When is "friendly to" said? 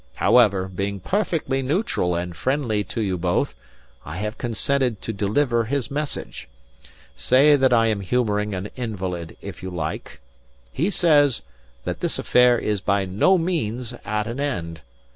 2.35-3.01